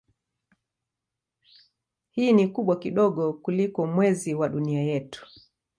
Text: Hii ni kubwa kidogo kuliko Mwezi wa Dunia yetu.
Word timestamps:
Hii 2.09 2.33
ni 2.33 2.47
kubwa 2.47 2.79
kidogo 2.79 3.33
kuliko 3.33 3.87
Mwezi 3.87 4.33
wa 4.33 4.49
Dunia 4.49 4.81
yetu. 4.81 5.27